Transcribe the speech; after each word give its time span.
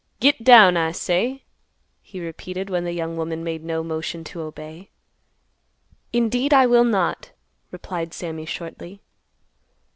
"Git 0.19 0.43
down, 0.43 0.77
I 0.77 0.93
say," 0.93 1.43
he 2.01 2.19
repeated, 2.19 2.71
when 2.71 2.85
the 2.85 2.91
young 2.91 3.17
woman 3.17 3.43
made 3.43 3.63
no 3.63 3.83
motion 3.83 4.23
to 4.23 4.41
obey. 4.41 4.89
"Indeed, 6.11 6.55
I 6.55 6.65
will 6.65 6.83
not," 6.85 7.29
replied 7.69 8.11
Sammy 8.11 8.47
shortly. 8.47 9.03